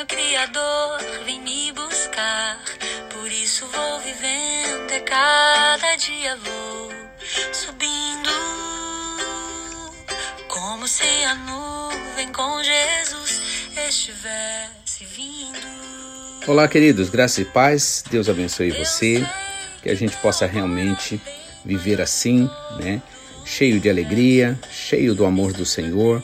[0.00, 2.58] meu Criador vem me buscar.
[3.10, 6.90] Por isso vou vivendo, e cada dia vou
[7.52, 8.30] subindo.
[10.48, 13.42] Como se a nuvem com Jesus
[13.86, 16.46] estivesse vindo.
[16.46, 18.02] Olá, queridos, graças e paz.
[18.10, 19.22] Deus abençoe você.
[19.82, 21.20] Que a gente possa realmente
[21.62, 22.48] viver assim,
[22.82, 23.02] né?
[23.44, 26.22] Cheio de alegria, cheio do amor do Senhor,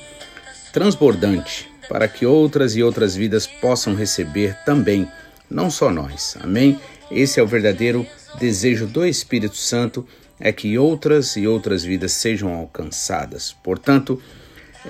[0.72, 5.08] transbordante, para que outras e outras vidas possam receber também,
[5.50, 6.36] não só nós.
[6.40, 6.78] Amém?
[7.10, 8.06] Esse é o verdadeiro
[8.38, 10.06] desejo do Espírito Santo,
[10.38, 13.56] é que outras e outras vidas sejam alcançadas.
[13.62, 14.20] Portanto,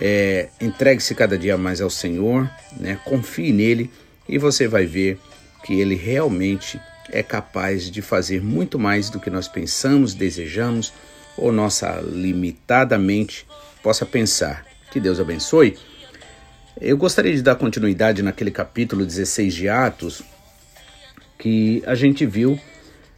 [0.01, 2.99] é, entregue-se cada dia mais ao Senhor, né?
[3.05, 3.91] confie nele
[4.29, 5.19] e você vai ver
[5.65, 10.93] que ele realmente é capaz de fazer muito mais do que nós pensamos, desejamos
[11.37, 13.47] ou nossa limitada mente
[13.83, 14.67] possa pensar.
[14.91, 15.77] Que Deus abençoe.
[16.79, 20.23] Eu gostaria de dar continuidade naquele capítulo 16 de Atos,
[21.39, 22.61] que a gente viu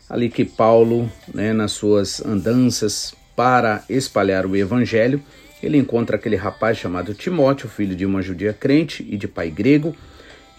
[0.08, 5.20] ali que Paulo, né, nas suas andanças para espalhar o evangelho,
[5.60, 9.92] ele encontra aquele rapaz chamado Timóteo, filho de uma judia crente e de pai grego,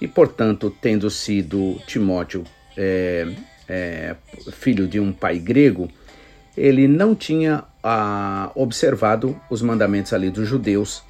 [0.01, 2.43] e portanto, tendo sido Timóteo
[2.75, 3.27] é,
[3.69, 4.15] é,
[4.51, 5.89] filho de um pai grego,
[6.55, 11.01] ele não tinha ah, observado os mandamentos ali dos judeus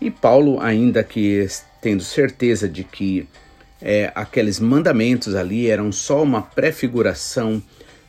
[0.00, 1.46] e Paulo, ainda que
[1.80, 3.28] tendo certeza de que
[3.80, 7.62] é, aqueles mandamentos ali eram só uma prefiguração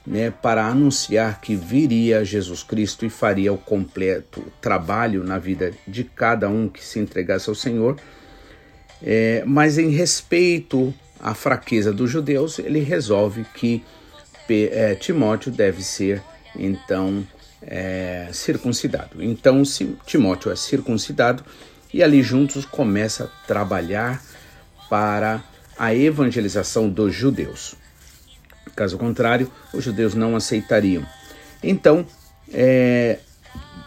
[0.06, 6.04] né, para anunciar que viria Jesus Cristo e faria o completo trabalho na vida de
[6.04, 7.98] cada um que se entregasse ao Senhor,
[9.04, 13.84] é, mas em respeito à fraqueza dos judeus, ele resolve que
[14.50, 16.22] é, Timóteo deve ser
[16.56, 17.28] então
[17.62, 19.22] é, circuncidado.
[19.22, 19.62] Então,
[20.06, 21.44] Timóteo é circuncidado
[21.94, 24.22] e ali juntos começa a trabalhar
[24.90, 25.44] para
[25.78, 27.76] a evangelização dos judeus.
[28.76, 31.06] Caso contrário, os judeus não aceitariam.
[31.64, 32.06] Então,
[32.54, 33.20] é,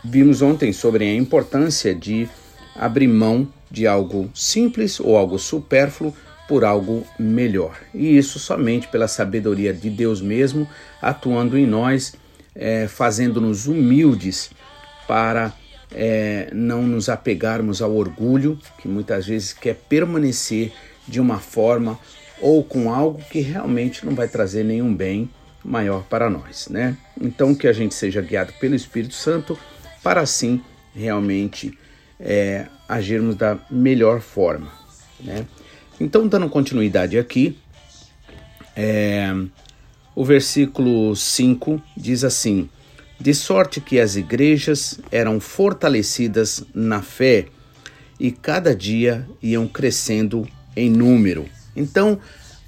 [0.04, 2.28] vimos ontem sobre a importância de
[2.74, 6.14] abrir mão de algo simples ou algo supérfluo
[6.48, 7.78] por algo melhor.
[7.94, 10.68] E isso somente pela sabedoria de Deus mesmo
[11.00, 12.14] atuando em nós,
[12.54, 14.50] é, fazendo-nos humildes
[15.06, 15.52] para
[15.92, 20.72] é, não nos apegarmos ao orgulho, que muitas vezes quer permanecer
[21.06, 21.98] de uma forma
[22.40, 25.28] ou com algo que realmente não vai trazer nenhum bem
[25.64, 26.96] maior para nós, né?
[27.20, 29.58] Então que a gente seja guiado pelo Espírito Santo
[30.02, 30.62] para assim
[30.94, 31.76] realmente
[32.18, 34.72] é, agirmos da melhor forma,
[35.20, 35.46] né?
[36.00, 37.58] Então dando continuidade aqui,
[38.74, 39.30] é,
[40.14, 42.68] o versículo 5 diz assim:
[43.20, 47.46] de sorte que as igrejas eram fortalecidas na fé
[48.18, 51.46] e cada dia iam crescendo em número.
[51.76, 52.18] Então,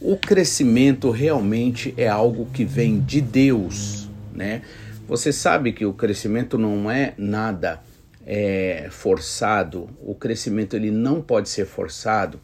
[0.00, 4.62] o crescimento realmente é algo que vem de Deus, né?
[5.08, 7.80] Você sabe que o crescimento não é nada
[8.26, 9.88] é, forçado.
[10.00, 12.40] O crescimento ele não pode ser forçado.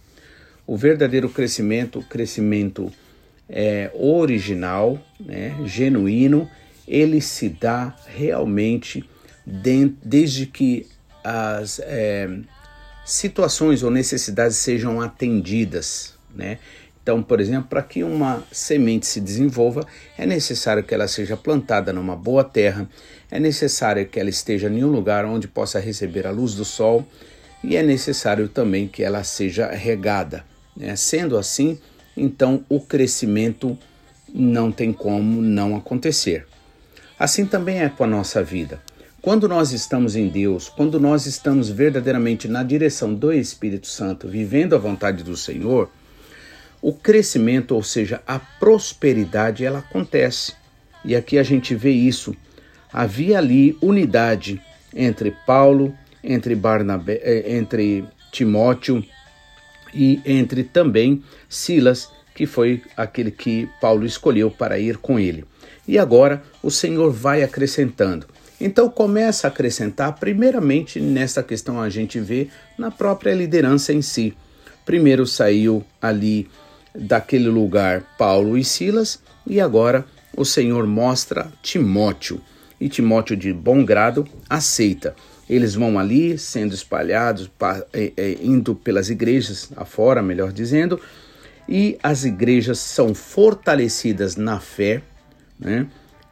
[0.66, 2.92] O verdadeiro crescimento, crescimento
[3.48, 6.48] é, original, né, genuíno,
[6.88, 9.08] ele se dá realmente
[9.46, 10.86] de, desde que
[11.22, 12.28] as é,
[13.04, 16.58] situações ou necessidades sejam atendidas, né?
[17.02, 19.86] Então, por exemplo, para que uma semente se desenvolva,
[20.18, 22.86] é necessário que ela seja plantada numa boa terra,
[23.30, 27.06] é necessário que ela esteja em um lugar onde possa receber a luz do sol
[27.64, 30.44] e é necessário também que ela seja regada.
[30.76, 30.94] Né?
[30.96, 31.78] Sendo assim,
[32.14, 33.78] então o crescimento
[34.32, 36.47] não tem como não acontecer.
[37.18, 38.80] Assim também é com a nossa vida.
[39.20, 44.76] Quando nós estamos em Deus, quando nós estamos verdadeiramente na direção do Espírito Santo, vivendo
[44.76, 45.90] a vontade do Senhor,
[46.80, 50.54] o crescimento, ou seja, a prosperidade, ela acontece.
[51.04, 52.34] E aqui a gente vê isso.
[52.92, 54.62] Havia ali unidade
[54.94, 55.92] entre Paulo,
[56.22, 59.04] entre Barnabé, eh, entre Timóteo
[59.92, 65.44] e entre também Silas, que foi aquele que Paulo escolheu para ir com ele.
[65.88, 68.26] E agora o Senhor vai acrescentando.
[68.60, 74.36] Então começa a acrescentar, primeiramente nessa questão a gente vê na própria liderança em si.
[74.84, 76.48] Primeiro saiu ali
[76.94, 80.04] daquele lugar Paulo e Silas, e agora
[80.36, 82.40] o Senhor mostra Timóteo.
[82.80, 85.14] E Timóteo, de bom grado, aceita.
[85.48, 87.50] Eles vão ali sendo espalhados,
[87.92, 91.00] é, é, indo pelas igrejas afora, melhor dizendo,
[91.68, 95.02] e as igrejas são fortalecidas na fé
[95.58, 95.86] né?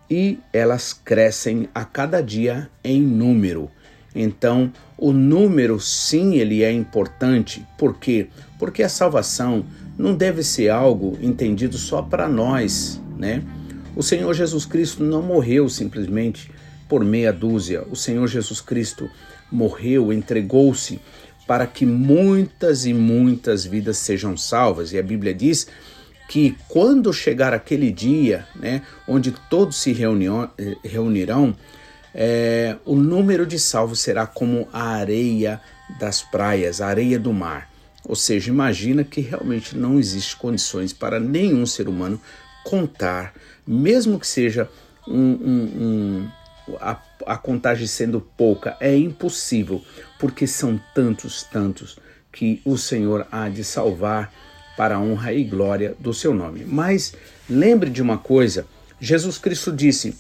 [0.09, 3.71] E elas crescem a cada dia em número.
[4.15, 7.67] Então, o número sim, ele é importante.
[7.77, 8.29] Por quê?
[8.59, 9.65] Porque a salvação
[9.99, 13.43] não deve ser algo entendido só para nós, né?
[13.95, 16.51] O Senhor Jesus Cristo não morreu simplesmente
[16.89, 17.83] por meia dúzia.
[17.91, 19.09] O Senhor Jesus Cristo
[19.51, 21.01] morreu, entregou-se
[21.47, 24.93] para que muitas e muitas vidas sejam salvas.
[24.93, 25.67] E a Bíblia diz
[26.29, 31.55] que quando chegar aquele dia, né, onde todos se eh, reunirão,
[32.15, 35.61] é, o número de salvos será como a areia
[36.01, 37.71] das praias, a areia do mar.
[38.05, 42.21] Ou seja, imagina que realmente não existe condições para nenhum ser humano
[42.65, 43.35] contar,
[43.67, 44.69] mesmo que seja
[45.07, 46.29] um, um,
[46.73, 49.85] um a, a contagem sendo pouca, é impossível,
[50.19, 51.99] porque são tantos, tantos
[52.33, 54.33] que o Senhor há de salvar
[54.77, 56.65] para a honra e glória do seu nome.
[56.67, 57.15] Mas
[57.49, 58.67] lembre de uma coisa:
[59.01, 60.15] Jesus Cristo disse: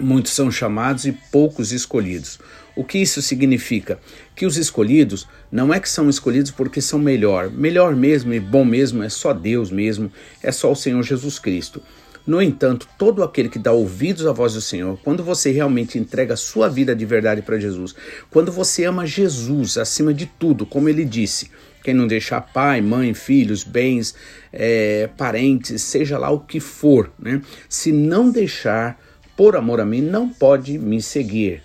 [0.00, 2.38] muitos são chamados e poucos escolhidos.
[2.76, 3.98] O que isso significa?
[4.34, 7.50] Que os escolhidos não é que são escolhidos porque são melhor.
[7.50, 10.10] Melhor mesmo e bom mesmo é só Deus mesmo,
[10.42, 11.82] é só o Senhor Jesus Cristo.
[12.26, 16.34] No entanto, todo aquele que dá ouvidos à voz do Senhor, quando você realmente entrega
[16.34, 17.94] a sua vida de verdade para Jesus,
[18.30, 21.50] quando você ama Jesus acima de tudo, como ele disse,
[21.82, 24.14] quem não deixar pai, mãe, filhos, bens,
[24.52, 27.40] é, parentes, seja lá o que for, né?
[27.68, 29.00] Se não deixar
[29.36, 31.62] por amor a mim, não pode me seguir.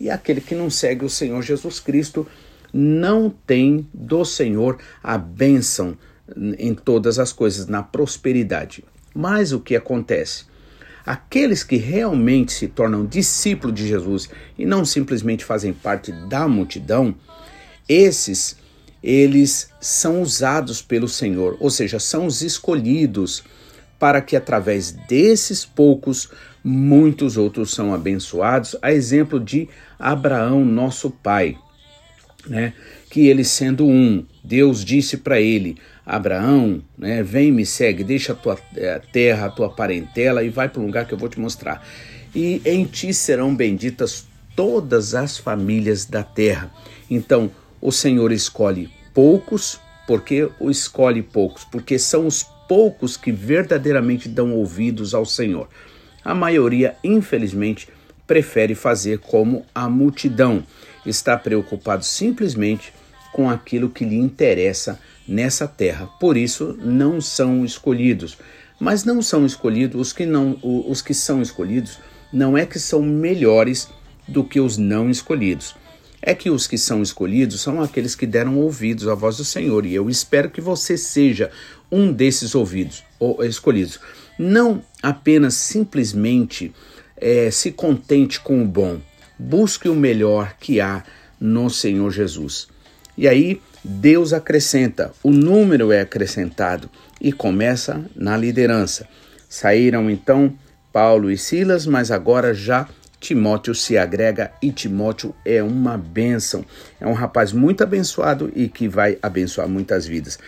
[0.00, 2.26] E aquele que não segue o Senhor Jesus Cristo
[2.72, 5.96] não tem do Senhor a bênção
[6.58, 8.84] em todas as coisas, na prosperidade.
[9.14, 10.44] Mas o que acontece?
[11.04, 14.28] Aqueles que realmente se tornam discípulos de Jesus
[14.58, 17.14] e não simplesmente fazem parte da multidão,
[17.88, 18.56] esses
[19.02, 23.44] eles são usados pelo Senhor, ou seja, são os escolhidos
[23.98, 26.30] para que através desses poucos
[26.62, 29.68] muitos outros são abençoados, a exemplo de
[29.98, 31.56] Abraão, nosso pai,
[32.46, 32.72] né?
[33.10, 38.36] Que ele sendo um, Deus disse para ele: Abraão, né, vem me segue, deixa a
[38.36, 41.40] tua eh, terra, a tua parentela e vai para o lugar que eu vou te
[41.40, 41.86] mostrar.
[42.34, 46.70] E em ti serão benditas todas as famílias da terra.
[47.10, 54.28] Então, o Senhor escolhe poucos, porque o escolhe poucos, porque são os poucos que verdadeiramente
[54.28, 55.68] dão ouvidos ao Senhor.
[56.24, 57.88] A maioria, infelizmente,
[58.26, 60.62] prefere fazer como a multidão,
[61.06, 62.92] está preocupado simplesmente
[63.32, 66.06] com aquilo que lhe interessa nessa terra.
[66.20, 68.36] Por isso não são escolhidos.
[68.80, 71.98] Mas não são escolhidos os que não os que são escolhidos
[72.32, 73.88] não é que são melhores
[74.26, 75.74] do que os não escolhidos.
[76.20, 79.86] É que os que são escolhidos são aqueles que deram ouvidos à voz do Senhor,
[79.86, 81.50] e eu espero que você seja
[81.90, 84.00] um desses ouvidos ou escolhidos.
[84.38, 86.72] Não apenas simplesmente
[87.16, 89.00] é, se contente com o bom,
[89.38, 91.04] busque o melhor que há
[91.40, 92.68] no Senhor Jesus.
[93.16, 99.08] E aí Deus acrescenta, o número é acrescentado e começa na liderança.
[99.48, 100.52] Saíram então
[100.92, 102.88] Paulo e Silas, mas agora já
[103.20, 106.64] Timóteo se agrega e Timóteo é uma bênção.
[107.00, 110.38] É um rapaz muito abençoado e que vai abençoar muitas vidas.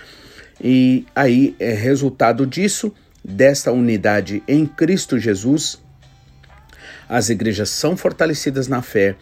[0.61, 2.93] E aí é resultado disso,
[3.25, 5.79] desta unidade em Cristo Jesus,
[7.09, 9.17] as igrejas são fortalecidas na fé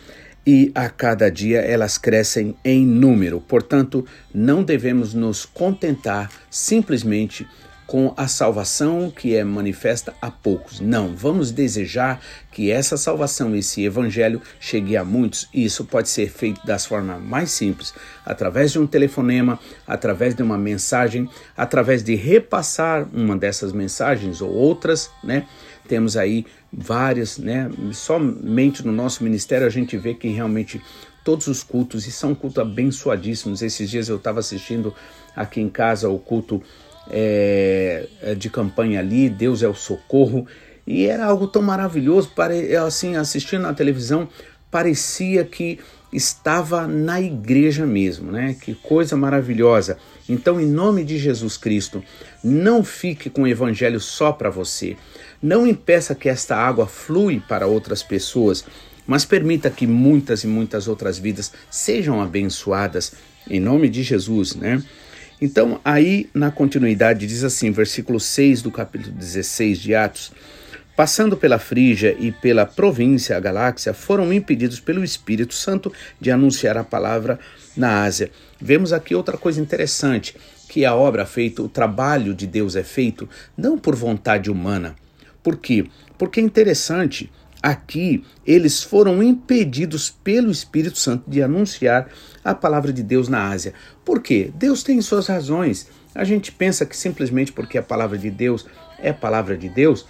[0.47, 3.41] e a cada dia elas crescem em número.
[3.41, 7.47] Portanto, não devemos nos contentar simplesmente
[7.89, 10.79] com a salvação que é manifesta a poucos.
[10.79, 12.21] Não, vamos desejar
[12.53, 15.49] que essa salvação, esse evangelho, chegue a muitos.
[15.55, 17.95] E isso pode ser feito das formas mais simples,
[18.27, 24.53] através de um telefonema, através de uma mensagem, através de repassar uma dessas mensagens ou
[24.53, 25.47] outras, né?
[25.89, 27.71] Temos aí várias, né?
[27.95, 30.79] Somente no nosso ministério a gente vê que realmente
[31.25, 33.63] todos os cultos e são cultos abençoadíssimos.
[33.63, 34.95] Esses dias eu estava assistindo
[35.35, 36.63] aqui em casa o culto
[37.11, 40.47] é, é, de campanha ali, Deus é o socorro,
[40.87, 44.29] e era algo tão maravilhoso, pare, assim, assistindo na televisão,
[44.71, 45.79] parecia que
[46.13, 48.57] estava na igreja mesmo, né?
[48.61, 49.99] Que coisa maravilhosa.
[50.29, 52.03] Então, em nome de Jesus Cristo,
[52.43, 54.97] não fique com o evangelho só para você.
[55.43, 58.65] Não impeça que esta água flui para outras pessoas,
[59.07, 63.13] mas permita que muitas e muitas outras vidas sejam abençoadas
[63.49, 64.83] em nome de Jesus, né?
[65.41, 70.33] Então, aí na continuidade diz assim, versículo 6 do capítulo 16 de Atos:
[70.97, 76.77] Passando pela Frígia e pela província, a galáxia, foram impedidos pelo Espírito Santo de anunciar
[76.77, 77.39] a palavra
[77.77, 78.33] na Ásia.
[78.61, 80.35] Vemos aqui outra coisa interessante,
[80.69, 84.97] que a obra feita, o trabalho de Deus é feito não por vontade humana.
[85.41, 85.87] Por quê?
[86.19, 87.31] Porque é interessante
[87.63, 92.09] aqui eles foram impedidos pelo Espírito Santo de anunciar
[92.45, 93.75] a palavra de Deus na Ásia.
[94.05, 94.51] Por quê?
[94.55, 95.89] Deus tem suas razões.
[96.15, 98.67] A gente pensa que simplesmente porque a palavra de Deus
[98.99, 100.07] é a palavra de Deus,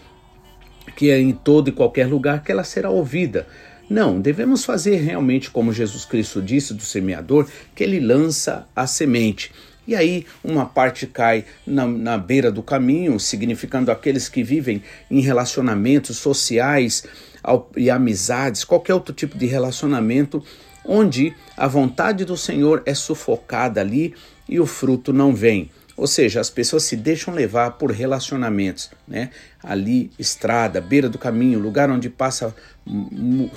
[0.97, 3.47] que é em todo e qualquer lugar que ela será ouvida.
[3.89, 9.51] Não, devemos fazer realmente como Jesus Cristo disse do semeador, que ele lança a semente.
[9.89, 15.21] E aí uma parte cai na, na beira do caminho, significando aqueles que vivem em
[15.21, 17.05] relacionamentos sociais
[17.75, 20.45] e amizades, qualquer outro tipo de relacionamento,
[20.85, 24.15] onde a vontade do Senhor é sufocada ali
[24.47, 25.71] e o fruto não vem.
[25.97, 29.31] Ou seja, as pessoas se deixam levar por relacionamentos, né?
[29.63, 32.55] Ali, estrada, beira do caminho, lugar onde passa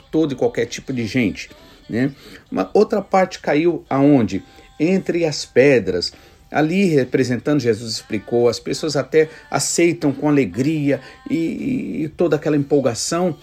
[0.09, 1.49] todo e qualquer tipo de gente,
[1.91, 2.11] né?
[2.49, 4.41] Uma outra parte caiu aonde?
[4.79, 6.13] Entre as pedras.
[6.49, 13.37] Ali, representando, Jesus explicou, as pessoas até aceitam com alegria e, e toda aquela empolgação,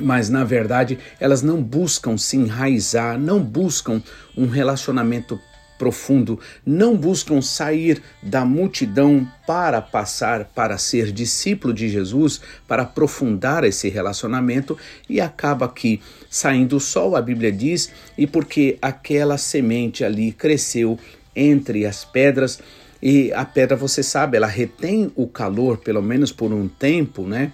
[0.00, 4.02] mas na verdade elas não buscam se enraizar, não buscam
[4.36, 5.40] um relacionamento
[5.78, 13.64] profundo, não buscam sair da multidão para passar para ser discípulo de Jesus, para aprofundar
[13.64, 14.76] esse relacionamento
[15.08, 20.98] e acaba que saindo o sol, a Bíblia diz, e porque aquela semente ali cresceu
[21.34, 22.58] entre as pedras
[23.00, 27.52] e a pedra, você sabe, ela retém o calor pelo menos por um tempo, né?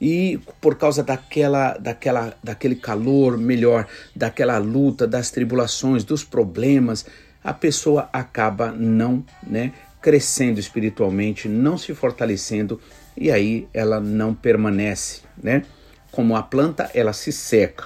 [0.00, 3.86] e por causa daquela, daquela, daquele calor melhor,
[4.16, 7.04] daquela luta, das tribulações, dos problemas,
[7.42, 12.80] a pessoa acaba não né, crescendo espiritualmente, não se fortalecendo
[13.16, 15.64] e aí ela não permanece, né?
[16.10, 17.84] Como a planta, ela se seca.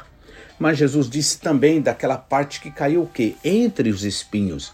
[0.59, 3.35] Mas Jesus disse também daquela parte que caiu o quê?
[3.45, 4.73] Entre os espinhos.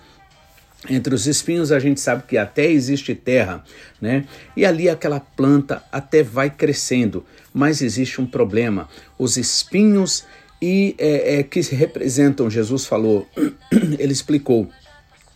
[0.88, 3.64] Entre os espinhos a gente sabe que até existe terra,
[4.00, 4.25] né?
[4.56, 8.88] E ali aquela planta até vai crescendo, mas existe um problema.
[9.18, 10.25] Os espinhos
[10.61, 13.26] e é, é, que representam, Jesus falou,
[13.99, 14.69] ele explicou,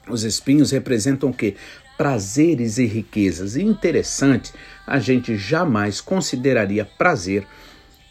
[0.09, 1.57] os espinhos representam o que?
[1.97, 3.57] Prazeres e riquezas.
[3.57, 4.53] E interessante,
[4.87, 7.47] a gente jamais consideraria prazer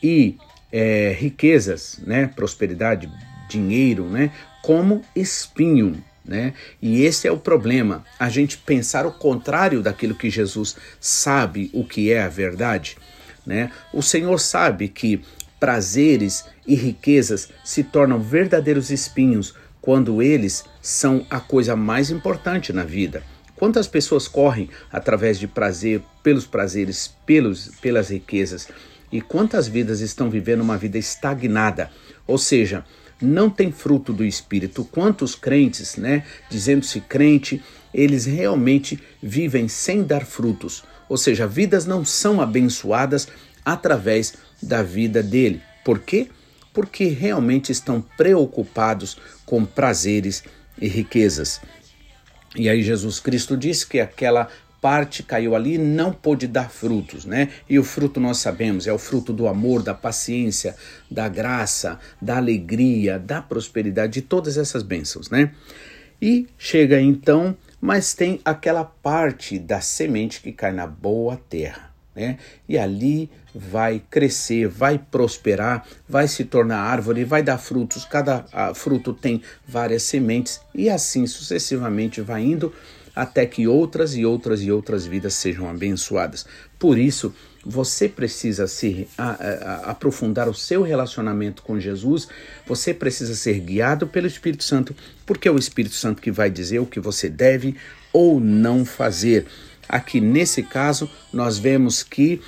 [0.02, 0.38] e
[0.72, 3.12] é, riquezas, né, prosperidade,
[3.48, 4.32] dinheiro, né,
[4.64, 6.04] como espinho.
[6.26, 6.54] Né?
[6.82, 11.84] E esse é o problema, a gente pensar o contrário daquilo que Jesus sabe o
[11.84, 12.98] que é a verdade.
[13.46, 13.70] Né?
[13.94, 15.22] O Senhor sabe que
[15.64, 22.84] prazeres e riquezas se tornam verdadeiros espinhos quando eles são a coisa mais importante na
[22.84, 23.24] vida.
[23.56, 28.68] Quantas pessoas correm através de prazer, pelos prazeres, pelos, pelas riquezas,
[29.10, 31.90] e quantas vidas estão vivendo uma vida estagnada,
[32.28, 32.84] ou seja,
[33.22, 34.84] não tem fruto do espírito.
[34.84, 42.04] Quantos crentes, né, dizendo-se crente, eles realmente vivem sem dar frutos, ou seja, vidas não
[42.04, 43.30] são abençoadas
[43.64, 45.62] através da vida dele.
[45.84, 46.30] Por quê?
[46.74, 50.44] Porque realmente estão preocupados com prazeres
[50.80, 51.62] e riquezas.
[52.56, 54.48] E aí Jesus Cristo disse que aquela
[54.82, 57.50] parte caiu ali não pôde dar frutos, né?
[57.70, 60.76] E o fruto nós sabemos, é o fruto do amor, da paciência,
[61.10, 65.54] da graça, da alegria, da prosperidade, de todas essas bênçãos, né?
[66.22, 72.38] E chega então, mas tem aquela parte da semente que cai na boa terra né?
[72.68, 78.06] E ali vai crescer, vai prosperar, vai se tornar árvore, vai dar frutos.
[78.06, 82.74] Cada a, fruto tem várias sementes e assim sucessivamente vai indo
[83.16, 86.46] até que outras e outras e outras vidas sejam abençoadas.
[86.80, 87.34] Por isso,
[87.66, 92.28] você precisa se a, a, aprofundar o seu relacionamento com Jesus,
[92.66, 96.80] você precisa ser guiado pelo Espírito Santo, porque é o Espírito Santo que vai dizer
[96.80, 97.76] o que você deve
[98.12, 99.46] ou não fazer.
[99.88, 102.42] Aqui nesse caso, nós vemos que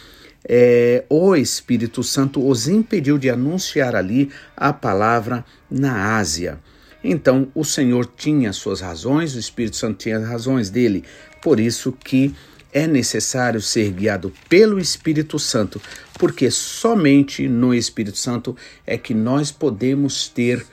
[0.47, 6.59] é, o Espírito Santo os impediu de anunciar ali a palavra na Ásia.
[7.03, 11.03] Então, o Senhor tinha suas razões, o Espírito Santo tinha as razões dele.
[11.41, 12.33] Por isso que
[12.73, 15.81] é necessário ser guiado pelo Espírito Santo,
[16.19, 20.65] porque somente no Espírito Santo é que nós podemos ter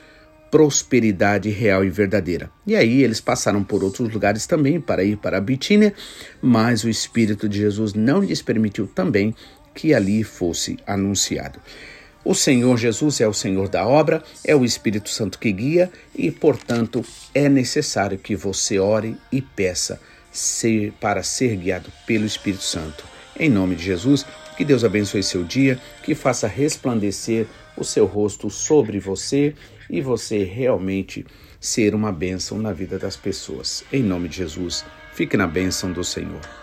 [0.53, 2.51] prosperidade real e verdadeira.
[2.67, 5.95] E aí eles passaram por outros lugares também para ir para a Bitínia,
[6.43, 9.35] mas o Espírito de Jesus não lhes permitiu também
[9.75, 11.59] que ali fosse anunciado.
[12.23, 16.31] O Senhor Jesus é o Senhor da obra, é o Espírito Santo que guia e,
[16.31, 17.03] portanto,
[17.35, 19.99] é necessário que você ore e peça
[20.31, 23.07] ser, para ser guiado pelo Espírito Santo.
[23.41, 28.51] Em nome de Jesus, que Deus abençoe seu dia, que faça resplandecer o seu rosto
[28.51, 29.55] sobre você
[29.93, 31.25] e você realmente
[31.61, 33.85] ser uma bênção na vida das pessoas.
[33.93, 36.62] Em nome de Jesus, fique na bênção do Senhor.